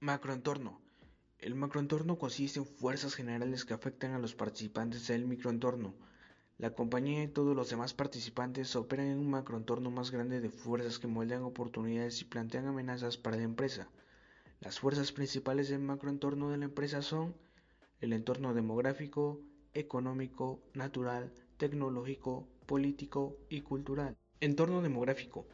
Macroentorno. 0.00 0.82
El 1.38 1.54
macroentorno 1.54 2.18
consiste 2.18 2.58
en 2.58 2.66
fuerzas 2.66 3.14
generales 3.14 3.64
que 3.64 3.72
afectan 3.72 4.12
a 4.12 4.18
los 4.18 4.34
participantes 4.34 5.06
del 5.06 5.24
microentorno. 5.24 5.94
La 6.58 6.74
compañía 6.74 7.22
y 7.22 7.28
todos 7.28 7.56
los 7.56 7.70
demás 7.70 7.94
participantes 7.94 8.76
operan 8.76 9.06
en 9.06 9.18
un 9.18 9.30
macroentorno 9.30 9.90
más 9.90 10.10
grande 10.10 10.42
de 10.42 10.50
fuerzas 10.50 10.98
que 10.98 11.06
moldean 11.06 11.44
oportunidades 11.44 12.20
y 12.20 12.26
plantean 12.26 12.66
amenazas 12.66 13.16
para 13.16 13.38
la 13.38 13.44
empresa. 13.44 13.88
Las 14.60 14.78
fuerzas 14.78 15.12
principales 15.12 15.70
del 15.70 15.80
macroentorno 15.80 16.50
de 16.50 16.58
la 16.58 16.66
empresa 16.66 17.00
son 17.00 17.34
el 18.02 18.12
entorno 18.12 18.52
demográfico, 18.52 19.40
económico, 19.72 20.60
natural, 20.74 21.32
tecnológico, 21.56 22.46
político 22.66 23.38
y 23.48 23.62
cultural. 23.62 24.14
Entorno 24.40 24.82
demográfico 24.82 25.46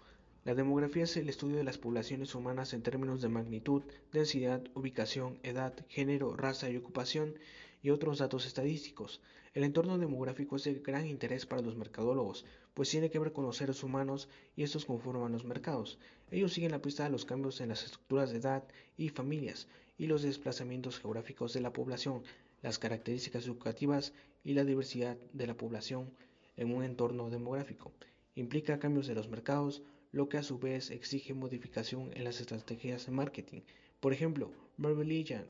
la 0.45 0.55
demografía 0.57 1.05
es 1.05 1.17
el 1.17 1.29
estudio 1.29 1.57
de 1.57 1.65
las 1.65 1.79
poblaciones 1.79 2.35
humanas 2.35 2.73
en 2.73 2.83
términos 2.83 3.23
de 3.23 3.29
magnitud, 3.29 3.85
densidad, 4.13 4.61
ubicación, 4.75 5.39
edad, 5.45 5.73
género, 5.89 6.37
raza 6.37 6.69
y 6.69 6.77
ocupación 6.77 7.35
y 7.81 7.91
otros 7.91 8.19
datos 8.19 8.45
estadísticos. 8.47 9.21
El 9.55 9.63
entorno 9.63 9.99
demográfico 9.99 10.57
es 10.57 10.65
de 10.65 10.75
gran 10.75 11.07
interés 11.07 11.47
para 11.47 11.63
los 11.63 11.77
mercadólogos, 11.77 12.45
pues 12.75 12.91
tiene 12.91 13.09
que 13.09 13.21
ver 13.21 13.33
con 13.33 13.45
los 13.45 13.59
seres 13.59 13.85
humanos 13.85 14.29
y 14.57 14.65
estos 14.65 14.85
conforman 14.85 15.31
los 15.31 15.45
mercados. 15.45 16.01
Ellos 16.33 16.53
siguen 16.53 16.73
la 16.73 16.83
pista 16.83 17.05
de 17.05 17.11
los 17.11 17.25
cambios 17.25 17.61
en 17.61 17.69
las 17.69 17.85
estructuras 17.85 18.33
de 18.33 18.39
edad 18.39 18.65
y 18.97 19.11
familias 19.11 19.69
y 19.97 20.07
los 20.07 20.23
desplazamientos 20.23 20.99
geográficos 20.99 21.53
de 21.53 21.61
la 21.61 21.73
población, 21.73 22.25
las 22.63 22.81
características 22.81 23.47
educativas 23.47 24.13
y 24.43 24.55
la 24.55 24.65
diversidad 24.65 25.17
de 25.33 25.47
la 25.47 25.57
población 25.57 26.11
en 26.57 26.75
un 26.75 26.83
entorno 26.83 27.31
demográfico. 27.31 27.93
Implica 28.35 28.81
cambios 28.81 29.07
de 29.07 29.15
los 29.15 29.29
mercados, 29.29 29.83
lo 30.13 30.29
que 30.29 30.37
a 30.37 30.43
su 30.43 30.59
vez 30.59 30.91
exige 30.91 31.33
modificación 31.33 32.11
en 32.15 32.25
las 32.25 32.39
estrategias 32.41 33.07
de 33.07 33.13
marketing. 33.13 33.63
Por 33.99 34.13
ejemplo, 34.13 34.53
Marvel 34.77 35.09
Legend 35.09 35.49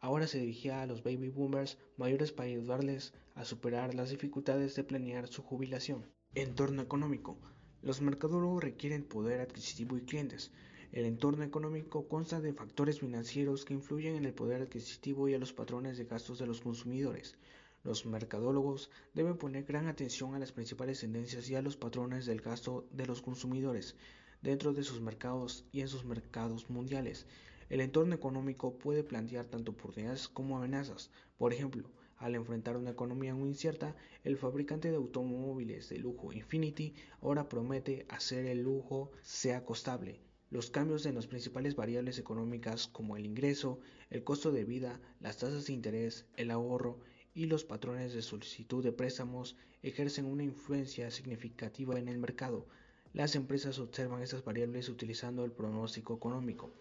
ahora 0.00 0.26
se 0.26 0.38
dirigía 0.38 0.82
a 0.82 0.86
los 0.86 1.02
baby 1.02 1.28
boomers 1.28 1.78
mayores 1.96 2.32
para 2.32 2.48
ayudarles 2.48 3.14
a 3.36 3.44
superar 3.44 3.94
las 3.94 4.10
dificultades 4.10 4.74
de 4.74 4.84
planear 4.84 5.28
su 5.28 5.42
jubilación. 5.42 6.04
Entorno 6.34 6.82
económico. 6.82 7.38
Los 7.82 8.00
mercadólogos 8.00 8.64
requieren 8.64 9.04
poder 9.04 9.40
adquisitivo 9.40 9.96
y 9.96 10.02
clientes. 10.02 10.50
El 10.90 11.04
entorno 11.04 11.44
económico 11.44 12.08
consta 12.08 12.40
de 12.40 12.52
factores 12.52 13.00
financieros 13.00 13.64
que 13.64 13.74
influyen 13.74 14.16
en 14.16 14.24
el 14.24 14.34
poder 14.34 14.62
adquisitivo 14.62 15.28
y 15.28 15.34
a 15.34 15.38
los 15.38 15.52
patrones 15.52 15.98
de 15.98 16.04
gastos 16.04 16.38
de 16.38 16.46
los 16.46 16.60
consumidores. 16.60 17.36
Los 17.84 18.06
mercadólogos 18.06 18.90
deben 19.12 19.36
poner 19.36 19.64
gran 19.64 19.88
atención 19.88 20.34
a 20.34 20.38
las 20.38 20.52
principales 20.52 21.00
tendencias 21.00 21.50
y 21.50 21.54
a 21.54 21.60
los 21.60 21.76
patrones 21.76 22.24
del 22.24 22.40
gasto 22.40 22.88
de 22.90 23.04
los 23.04 23.20
consumidores 23.20 23.94
dentro 24.40 24.72
de 24.72 24.82
sus 24.82 25.02
mercados 25.02 25.66
y 25.70 25.82
en 25.82 25.88
sus 25.88 26.06
mercados 26.06 26.70
mundiales. 26.70 27.26
El 27.68 27.82
entorno 27.82 28.14
económico 28.14 28.78
puede 28.78 29.04
plantear 29.04 29.44
tanto 29.44 29.72
oportunidades 29.72 30.28
como 30.28 30.56
amenazas. 30.56 31.10
Por 31.36 31.52
ejemplo, 31.52 31.90
al 32.16 32.34
enfrentar 32.34 32.78
una 32.78 32.92
economía 32.92 33.34
muy 33.34 33.50
incierta, 33.50 33.94
el 34.22 34.38
fabricante 34.38 34.90
de 34.90 34.96
automóviles 34.96 35.90
de 35.90 35.98
lujo 35.98 36.32
Infinity 36.32 36.94
ahora 37.20 37.50
promete 37.50 38.06
hacer 38.08 38.46
el 38.46 38.62
lujo 38.62 39.12
sea 39.20 39.62
costable. 39.66 40.22
Los 40.48 40.70
cambios 40.70 41.04
en 41.04 41.16
las 41.16 41.26
principales 41.26 41.76
variables 41.76 42.18
económicas 42.18 42.86
como 42.86 43.18
el 43.18 43.26
ingreso, 43.26 43.80
el 44.08 44.24
costo 44.24 44.52
de 44.52 44.64
vida, 44.64 45.02
las 45.20 45.36
tasas 45.36 45.66
de 45.66 45.74
interés, 45.74 46.24
el 46.36 46.50
ahorro 46.50 47.00
y 47.34 47.46
los 47.46 47.64
patrones 47.64 48.14
de 48.14 48.22
solicitud 48.22 48.82
de 48.82 48.92
préstamos 48.92 49.56
ejercen 49.82 50.24
una 50.24 50.44
influencia 50.44 51.10
significativa 51.10 51.98
en 51.98 52.08
el 52.08 52.18
mercado. 52.18 52.66
Las 53.12 53.34
empresas 53.34 53.78
observan 53.78 54.22
estas 54.22 54.44
variables 54.44 54.88
utilizando 54.88 55.44
el 55.44 55.52
pronóstico 55.52 56.14
económico. 56.14 56.72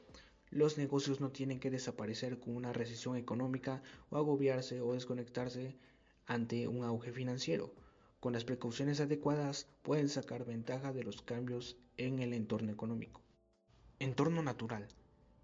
Los 0.52 0.78
negocios 0.78 1.20
no 1.20 1.32
tienen 1.32 1.60
que 1.60 1.72
desaparecer 1.72 2.40
con 2.40 2.56
una 2.56 2.72
recesión 2.72 3.18
económica 3.18 3.82
o 4.12 4.18
agobiarse 4.18 4.82
o 4.82 4.94
desconectarse 4.94 5.76
ante 6.28 6.68
un 6.68 6.84
auge 6.84 7.12
financiero. 7.12 7.74
Con 8.20 8.34
las 8.34 8.46
precauciones 8.46 9.00
adecuadas 9.00 9.68
pueden 9.82 10.10
sacar 10.10 10.46
ventaja 10.46 10.94
de 10.94 11.04
los 11.04 11.22
cambios 11.22 11.78
en 11.98 12.20
el 12.20 12.34
entorno 12.34 12.72
económico. 12.72 13.22
Entorno 14.00 14.44
natural. 14.44 14.88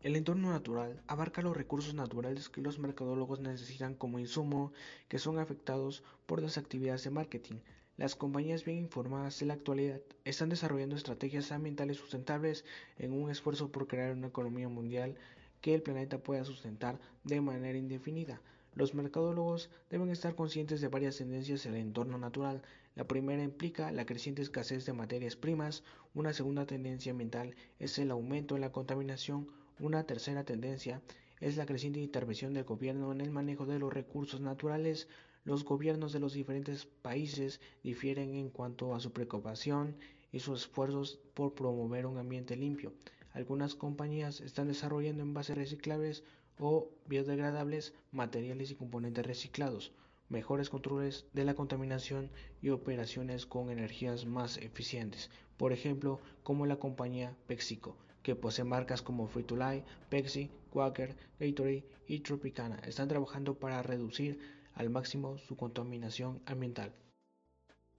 El 0.02 0.16
entorno 0.16 0.50
natural 0.50 1.04
abarca 1.08 1.42
los 1.42 1.58
recursos 1.58 1.94
naturales 1.94 2.48
que 2.48 2.62
los 2.62 2.80
mercadólogos 2.80 3.42
necesitan 3.42 3.96
como 3.96 4.18
insumo 4.18 4.72
que 5.10 5.20
son 5.20 5.40
afectados 5.40 6.04
por 6.26 6.42
las 6.42 6.58
actividades 6.58 7.04
de 7.04 7.10
marketing. 7.10 7.58
Las 7.98 8.16
compañías 8.16 8.64
bien 8.64 8.78
informadas 8.78 9.42
en 9.42 9.50
la 9.50 9.56
actualidad 9.56 10.00
están 10.24 10.48
desarrollando 10.48 10.96
estrategias 10.96 11.52
ambientales 11.52 11.98
sustentables 11.98 12.64
en 12.98 13.12
un 13.12 13.30
esfuerzo 13.30 13.74
por 13.74 13.88
crear 13.88 14.14
una 14.14 14.28
economía 14.28 14.70
mundial 14.70 15.16
que 15.60 15.76
el 15.76 15.82
planeta 15.82 16.18
pueda 16.18 16.46
sustentar 16.46 16.98
de 17.26 17.42
manera 17.42 17.78
indefinida. 17.78 18.42
Los 18.76 18.94
mercadólogos 18.94 19.70
deben 19.90 20.12
estar 20.12 20.34
conscientes 20.34 20.80
de 20.80 20.88
varias 20.88 21.18
tendencias 21.18 21.66
en 21.66 21.74
el 21.74 21.82
entorno 21.82 22.18
natural. 22.18 22.62
La 22.96 23.06
primera 23.06 23.44
implica 23.44 23.92
la 23.92 24.06
creciente 24.06 24.44
escasez 24.44 24.86
de 24.86 24.94
materias 24.94 25.36
primas. 25.36 25.84
Una 26.14 26.32
segunda 26.32 26.66
tendencia 26.66 27.12
ambiental 27.12 27.54
es 27.80 28.00
el 28.00 28.12
aumento 28.12 28.56
en 28.56 28.62
la 28.62 28.72
contaminación 28.72 29.50
una 29.80 30.04
tercera 30.04 30.44
tendencia 30.44 31.02
es 31.40 31.56
la 31.56 31.66
creciente 31.66 32.02
intervención 32.02 32.54
del 32.54 32.66
gobierno 32.66 33.14
en 33.14 33.22
el 33.22 33.32
manejo 33.32 33.66
de 33.66 33.80
los 33.80 33.94
recursos 33.94 34.42
naturales. 34.42 35.08
Los 35.46 35.64
gobiernos 35.64 36.12
de 36.12 36.20
los 36.20 36.34
diferentes 36.34 36.86
países 36.86 37.62
difieren 37.82 38.36
en 38.36 38.50
cuanto 38.50 38.94
a 38.94 39.00
su 39.00 39.14
preocupación 39.14 39.96
y 40.34 40.40
sus 40.40 40.62
esfuerzos 40.62 41.20
por 41.34 41.56
promover 41.56 42.06
un 42.06 42.18
ambiente 42.18 42.58
limpio. 42.58 42.94
Algunas 43.32 43.74
compañías 43.74 44.42
están 44.42 44.68
desarrollando 44.68 45.24
envases 45.24 45.58
reciclables 45.58 46.24
o 46.60 46.90
biodegradables, 47.08 47.94
materiales 48.12 48.72
y 48.72 48.76
componentes 48.76 49.26
reciclados, 49.26 49.94
mejores 50.28 50.70
controles 50.70 51.26
de 51.32 51.46
la 51.46 51.54
contaminación 51.54 52.30
y 52.62 52.70
operaciones 52.70 53.46
con 53.46 53.70
energías 53.70 54.26
más 54.26 54.58
eficientes, 54.58 55.30
por 55.56 55.72
ejemplo, 55.72 56.20
como 56.44 56.66
la 56.66 56.78
compañía 56.78 57.34
PepsiCo, 57.48 57.96
que 58.24 58.36
posee 58.36 58.66
marcas 58.66 59.02
como 59.02 59.28
Frito-Lay, 59.28 59.84
Pepsi, 60.10 60.50
Quaker, 60.72 61.16
Gatorade 61.40 61.86
y 62.08 62.20
Tropicana, 62.20 62.80
están 62.86 63.08
trabajando 63.08 63.56
para 63.56 63.82
reducir 63.82 64.40
al 64.74 64.90
máximo 64.90 65.38
su 65.38 65.56
contaminación 65.56 66.42
ambiental. 66.46 66.94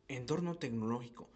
Entorno 0.08 0.56
tecnológico. 0.56 1.28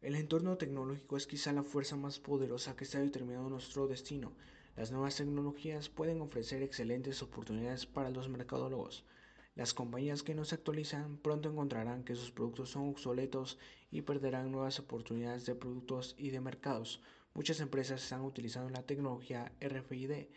El 0.00 0.14
entorno 0.14 0.56
tecnológico 0.56 1.16
es 1.16 1.26
quizá 1.26 1.52
la 1.52 1.62
fuerza 1.62 1.96
más 1.96 2.18
poderosa 2.18 2.76
que 2.76 2.84
está 2.84 2.98
determinando 2.98 3.48
nuestro 3.50 3.86
destino. 3.86 4.32
Las 4.76 4.90
nuevas 4.90 5.16
tecnologías 5.16 5.88
pueden 5.88 6.20
ofrecer 6.20 6.62
excelentes 6.62 7.22
oportunidades 7.22 7.86
para 7.86 8.10
los 8.10 8.28
mercadólogos. 8.28 9.04
Las 9.54 9.72
compañías 9.72 10.22
que 10.22 10.34
no 10.34 10.44
se 10.44 10.54
actualizan 10.54 11.16
pronto 11.16 11.48
encontrarán 11.48 12.04
que 12.04 12.14
sus 12.14 12.30
productos 12.30 12.70
son 12.70 12.90
obsoletos 12.90 13.58
y 13.90 14.02
perderán 14.02 14.52
nuevas 14.52 14.78
oportunidades 14.78 15.46
de 15.46 15.54
productos 15.54 16.14
y 16.18 16.28
de 16.28 16.40
mercados. 16.40 17.00
Muchas 17.36 17.60
empresas 17.60 18.02
están 18.02 18.22
utilizando 18.22 18.70
la 18.70 18.86
tecnología 18.86 19.52
RFID 19.60 20.28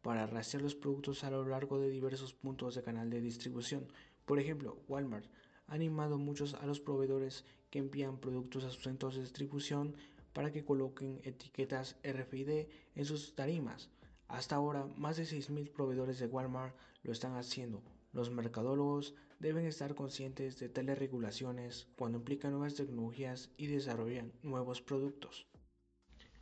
para 0.00 0.26
rastrear 0.26 0.62
los 0.62 0.74
productos 0.74 1.22
a 1.22 1.30
lo 1.30 1.44
largo 1.44 1.78
de 1.78 1.90
diversos 1.90 2.32
puntos 2.32 2.74
de 2.74 2.82
canal 2.82 3.10
de 3.10 3.20
distribución. 3.20 3.86
Por 4.24 4.38
ejemplo, 4.38 4.78
Walmart 4.88 5.26
ha 5.66 5.74
animado 5.74 6.16
muchos 6.16 6.54
a 6.54 6.64
los 6.64 6.80
proveedores 6.80 7.44
que 7.68 7.78
envían 7.78 8.16
productos 8.16 8.64
a 8.64 8.70
sus 8.70 8.84
centros 8.84 9.16
de 9.16 9.20
distribución 9.20 9.96
para 10.32 10.50
que 10.50 10.64
coloquen 10.64 11.20
etiquetas 11.24 11.96
RFID 12.02 12.68
en 12.94 13.04
sus 13.04 13.34
tarimas. 13.34 13.90
Hasta 14.26 14.56
ahora, 14.56 14.86
más 14.96 15.18
de 15.18 15.24
6.000 15.24 15.70
proveedores 15.70 16.18
de 16.18 16.26
Walmart 16.26 16.74
lo 17.02 17.12
están 17.12 17.36
haciendo. 17.36 17.82
Los 18.14 18.30
mercadólogos 18.30 19.14
deben 19.40 19.66
estar 19.66 19.94
conscientes 19.94 20.58
de 20.58 20.70
tales 20.70 20.98
regulaciones 20.98 21.86
cuando 21.96 22.16
implican 22.16 22.52
nuevas 22.52 22.76
tecnologías 22.76 23.50
y 23.58 23.66
desarrollan 23.66 24.32
nuevos 24.42 24.80
productos. 24.80 25.46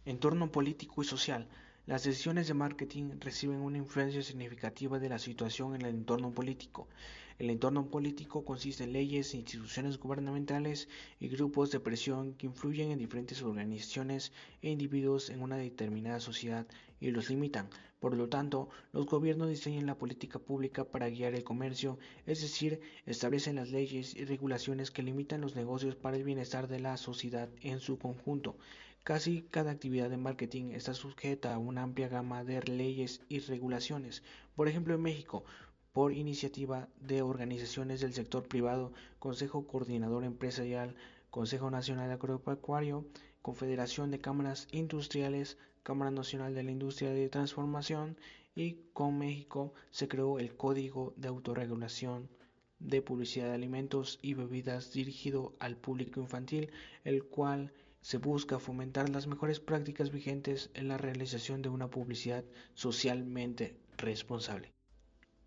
Entorno 0.06 0.53
político 0.53 1.00
y 1.00 1.06
social. 1.06 1.48
Las 1.87 2.04
decisiones 2.04 2.47
de 2.47 2.53
marketing 2.53 3.12
reciben 3.20 3.60
una 3.60 3.78
influencia 3.78 4.22
significativa 4.22 4.99
de 4.99 5.08
la 5.08 5.19
situación 5.19 5.75
en 5.75 5.81
el 5.81 5.94
entorno 5.94 6.31
político. 6.31 6.88
El 7.38 7.49
entorno 7.49 7.87
político 7.88 8.44
consiste 8.44 8.84
en 8.84 8.93
leyes, 8.93 9.32
instituciones 9.34 9.96
gubernamentales 9.99 10.90
y 11.20 11.29
grupos 11.29 11.70
de 11.70 11.81
presión 11.81 12.34
que 12.34 12.44
influyen 12.46 12.90
en 12.90 12.99
diferentes 12.99 13.40
organizaciones 13.40 14.32
e 14.61 14.69
individuos 14.69 15.31
en 15.31 15.40
una 15.40 15.56
determinada 15.56 16.20
sociedad 16.20 16.67
y 17.00 17.11
los 17.11 17.31
limitan. 17.31 17.70
Por 17.99 18.14
lo 18.14 18.29
tanto, 18.29 18.69
los 18.93 19.06
gobiernos 19.06 19.49
diseñan 19.49 19.87
la 19.87 19.96
política 19.96 20.38
pública 20.38 20.84
para 20.84 21.08
guiar 21.08 21.34
el 21.34 21.44
comercio, 21.44 21.99
es 22.26 22.43
decir, 22.43 22.79
establecen 23.06 23.56
las 23.56 23.70
leyes 23.70 24.14
y 24.14 24.26
regulaciones 24.26 24.90
que 24.90 25.02
limitan 25.02 25.40
los 25.40 25.56
negocios 25.56 25.96
para 25.96 26.19
el 26.19 26.25
bienestar 26.25 26.69
de 26.69 26.81
la 26.81 26.99
sociedad 26.99 27.49
en 27.62 27.81
su 27.81 27.99
conjunto. 27.99 28.58
Casi 29.05 29.43
cada 29.51 29.71
actividad 29.71 30.09
de 30.09 30.17
marketing 30.17 30.71
está 30.71 30.95
sujeta 30.95 31.53
a 31.53 31.59
una 31.59 31.83
amplia 31.83 32.09
gama 32.09 32.43
de 32.43 32.62
leyes 32.62 33.21
y 33.29 33.41
regulaciones. 33.41 34.23
Por 34.56 34.67
ejemplo, 34.67 34.95
en 34.95 35.03
México, 35.03 35.45
por 35.93 36.15
iniciativa 36.15 36.89
de 37.03 37.21
organizaciones 37.21 38.01
del 38.01 38.15
sector 38.15 38.49
privado, 38.49 38.95
Consejo 39.19 39.67
Coordinador 39.67 40.25
Empresarial, 40.25 40.97
Consejo 41.29 41.71
Nacional 41.71 42.11
Agropecuario, 42.12 43.05
Confederación 43.43 44.11
de 44.11 44.21
Cámaras 44.21 44.69
Industriales, 44.73 45.59
Cámara 45.83 46.11
Nacional 46.11 46.55
de 46.55 46.62
la 46.62 46.71
Industria 46.71 47.11
de 47.11 47.29
Transformación 47.29 48.17
y 48.55 48.79
con 48.95 49.19
México 49.19 49.75
se 49.91 50.09
creó 50.09 50.39
el 50.39 50.56
Código 50.56 51.12
de 51.19 51.29
Autorregulación 51.29 52.31
de 52.79 53.03
Publicidad 53.03 53.49
de 53.49 53.55
Alimentos 53.55 54.19
y 54.23 54.33
Bebidas 54.33 54.95
dirigido 54.95 55.55
al 55.59 55.77
público 55.77 56.21
infantil, 56.21 56.71
el 57.05 57.25
cual 57.25 57.71
se 58.05 58.19
busca 58.19 58.59
fomentar 58.59 59.09
las 59.09 59.27
mejores 59.27 59.61
prácticas 59.61 60.11
vigentes 60.11 60.69
en 60.75 60.89
la 60.89 60.99
realización 60.99 61.62
de 61.62 61.71
una 61.71 61.89
publicidad 61.89 62.45
socialmente 62.75 63.79
responsable. 63.97 64.75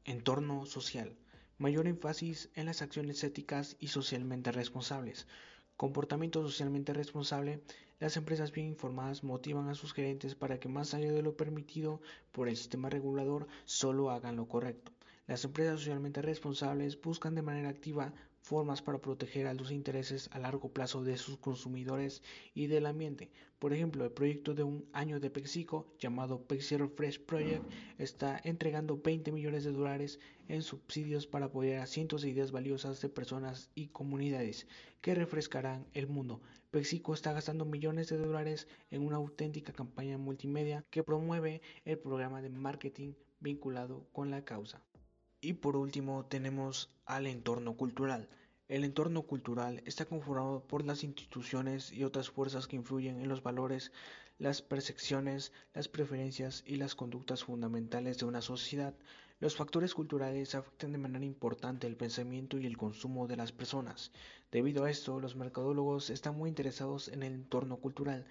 Entorno 0.05 0.65
social. 0.65 1.15
Mayor 1.59 1.87
énfasis 1.87 2.49
en 2.55 2.65
las 2.65 2.81
acciones 2.81 3.23
éticas 3.23 3.77
y 3.79 3.89
socialmente 3.89 4.51
responsables. 4.51 5.27
Comportamiento 5.75 6.41
socialmente 6.41 6.93
responsable. 6.93 7.61
Las 7.99 8.17
empresas 8.17 8.51
bien 8.51 8.65
informadas 8.65 9.23
motivan 9.23 9.69
a 9.69 9.75
sus 9.75 9.93
gerentes 9.93 10.33
para 10.33 10.59
que 10.59 10.67
más 10.67 10.95
allá 10.95 11.11
de 11.11 11.21
lo 11.21 11.37
permitido 11.37 12.01
por 12.31 12.49
el 12.49 12.57
sistema 12.57 12.89
regulador 12.89 13.45
solo 13.65 14.09
hagan 14.09 14.35
lo 14.35 14.47
correcto. 14.47 14.91
Las 15.27 15.45
empresas 15.45 15.81
socialmente 15.81 16.23
responsables 16.23 16.99
buscan 16.99 17.35
de 17.35 17.43
manera 17.43 17.69
activa 17.69 18.13
formas 18.47 18.81
para 18.81 19.01
proteger 19.01 19.45
a 19.45 19.53
los 19.53 19.71
intereses 19.71 20.29
a 20.31 20.39
largo 20.39 20.69
plazo 20.69 21.03
de 21.03 21.17
sus 21.17 21.37
consumidores 21.37 22.23
y 22.53 22.67
del 22.67 22.85
ambiente. 22.85 23.29
Por 23.59 23.73
ejemplo, 23.73 24.05
el 24.05 24.11
proyecto 24.11 24.53
de 24.53 24.63
un 24.63 24.87
año 24.93 25.19
de 25.19 25.29
PepsiCo 25.29 25.85
llamado 25.99 26.41
Pepsi 26.47 26.77
Refresh 26.77 27.19
Project 27.25 27.65
está 27.97 28.39
entregando 28.45 29.01
20 29.03 29.33
millones 29.33 29.65
de 29.65 29.73
dólares 29.73 30.19
en 30.47 30.61
subsidios 30.61 31.27
para 31.27 31.47
apoyar 31.47 31.81
a 31.81 31.87
cientos 31.87 32.21
de 32.21 32.29
ideas 32.29 32.51
valiosas 32.51 33.01
de 33.01 33.09
personas 33.09 33.69
y 33.75 33.87
comunidades 33.87 34.65
que 35.01 35.13
refrescarán 35.13 35.85
el 35.93 36.07
mundo. 36.07 36.39
PepsiCo 36.71 37.13
está 37.13 37.33
gastando 37.33 37.65
millones 37.65 38.07
de 38.07 38.17
dólares 38.17 38.69
en 38.91 39.05
una 39.05 39.17
auténtica 39.17 39.73
campaña 39.73 40.17
multimedia 40.17 40.85
que 40.89 41.03
promueve 41.03 41.61
el 41.83 41.99
programa 41.99 42.41
de 42.41 42.49
marketing 42.49 43.13
vinculado 43.41 44.07
con 44.13 44.31
la 44.31 44.45
causa. 44.45 44.81
Y 45.39 45.53
por 45.53 45.77
último 45.77 46.25
tenemos 46.25 46.89
al 47.05 47.27
entorno 47.27 47.77
cultural. 47.77 48.27
El 48.67 48.83
entorno 48.83 49.21
cultural 49.21 49.83
está 49.85 50.05
conformado 50.05 50.65
por 50.65 50.83
las 50.83 51.03
instituciones 51.03 51.91
y 51.91 52.03
otras 52.03 52.31
fuerzas 52.31 52.67
que 52.67 52.75
influyen 52.75 53.21
en 53.21 53.29
los 53.29 53.43
valores, 53.43 53.91
las 54.39 54.63
percepciones, 54.63 55.51
las 55.75 55.87
preferencias 55.87 56.63
y 56.65 56.77
las 56.77 56.95
conductas 56.95 57.43
fundamentales 57.43 58.17
de 58.17 58.25
una 58.25 58.41
sociedad. 58.41 58.95
Los 59.39 59.55
factores 59.55 59.93
culturales 59.93 60.55
afectan 60.55 60.91
de 60.91 60.97
manera 60.97 61.23
importante 61.23 61.85
el 61.85 61.97
pensamiento 61.97 62.57
y 62.57 62.65
el 62.65 62.75
consumo 62.75 63.27
de 63.27 63.37
las 63.37 63.51
personas. 63.51 64.11
Debido 64.51 64.85
a 64.85 64.89
esto, 64.89 65.19
los 65.19 65.35
mercadólogos 65.35 66.09
están 66.09 66.35
muy 66.35 66.49
interesados 66.49 67.09
en 67.09 67.21
el 67.21 67.33
entorno 67.33 67.77
cultural. 67.77 68.25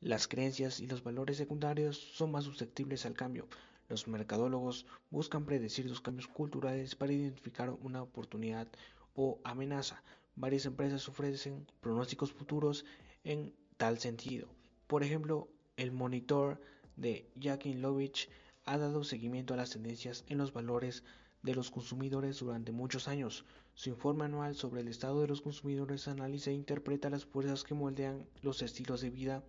Las 0.00 0.28
creencias 0.28 0.78
y 0.78 0.86
los 0.86 1.02
valores 1.02 1.38
secundarios 1.38 1.98
son 1.98 2.30
más 2.30 2.44
susceptibles 2.44 3.04
al 3.04 3.14
cambio. 3.14 3.48
Los 3.88 4.08
mercadólogos 4.08 4.86
buscan 5.10 5.44
predecir 5.46 5.88
los 5.88 6.00
cambios 6.00 6.26
culturales 6.28 6.94
para 6.96 7.12
identificar 7.12 7.70
una 7.70 8.02
oportunidad 8.02 8.68
o 9.14 9.40
amenaza. 9.44 10.02
Varias 10.34 10.66
empresas 10.66 11.08
ofrecen 11.08 11.66
pronósticos 11.80 12.32
futuros 12.32 12.84
en 13.24 13.54
tal 13.76 13.98
sentido. 13.98 14.48
Por 14.86 15.02
ejemplo, 15.02 15.48
el 15.76 15.92
monitor 15.92 16.60
de 16.96 17.28
Jackie 17.36 17.74
Lovich 17.74 18.28
ha 18.64 18.78
dado 18.78 19.04
seguimiento 19.04 19.54
a 19.54 19.56
las 19.56 19.70
tendencias 19.70 20.24
en 20.28 20.38
los 20.38 20.52
valores 20.52 21.04
de 21.42 21.54
los 21.54 21.70
consumidores 21.70 22.40
durante 22.40 22.72
muchos 22.72 23.06
años. 23.06 23.44
Su 23.74 23.90
informe 23.90 24.24
anual 24.24 24.56
sobre 24.56 24.80
el 24.80 24.88
estado 24.88 25.20
de 25.20 25.28
los 25.28 25.42
consumidores 25.42 26.08
analiza 26.08 26.50
e 26.50 26.54
interpreta 26.54 27.10
las 27.10 27.24
fuerzas 27.24 27.62
que 27.62 27.74
moldean 27.74 28.26
los 28.42 28.62
estilos 28.62 29.00
de 29.00 29.10
vida 29.10 29.44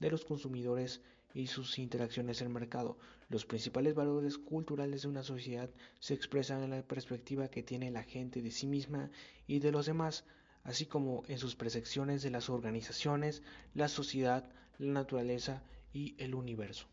de 0.00 0.10
los 0.10 0.24
consumidores 0.24 1.02
y 1.34 1.46
sus 1.46 1.78
interacciones 1.78 2.40
en 2.40 2.48
el 2.48 2.52
mercado. 2.52 2.98
Los 3.28 3.46
principales 3.46 3.94
valores 3.94 4.38
culturales 4.38 5.02
de 5.02 5.08
una 5.08 5.22
sociedad 5.22 5.70
se 6.00 6.14
expresan 6.14 6.62
en 6.62 6.70
la 6.70 6.82
perspectiva 6.82 7.48
que 7.48 7.62
tiene 7.62 7.90
la 7.90 8.02
gente 8.02 8.42
de 8.42 8.50
sí 8.50 8.66
misma 8.66 9.10
y 9.46 9.58
de 9.60 9.72
los 9.72 9.86
demás, 9.86 10.24
así 10.64 10.86
como 10.86 11.22
en 11.28 11.38
sus 11.38 11.56
percepciones 11.56 12.22
de 12.22 12.30
las 12.30 12.50
organizaciones, 12.50 13.42
la 13.74 13.88
sociedad, 13.88 14.48
la 14.78 14.92
naturaleza 14.92 15.62
y 15.92 16.14
el 16.18 16.34
universo. 16.34 16.91